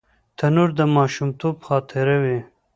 [0.37, 2.39] تنور د ماشومتوب خاطره وي